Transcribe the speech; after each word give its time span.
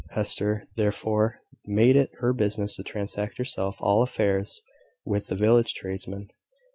Hester 0.13 0.63
therefore 0.77 1.43
made 1.67 1.95
it 1.95 2.09
her 2.21 2.33
business 2.33 2.75
to 2.75 2.83
transact 2.83 3.37
herself 3.37 3.75
all 3.79 4.01
affairs 4.01 4.63
with 5.05 5.27
the 5.27 5.35
village 5.35 5.75
tradesmen. 5.75 6.31